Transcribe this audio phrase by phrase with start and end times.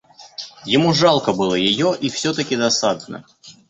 [0.65, 3.23] Ему жалко было ее и все-таки досадно.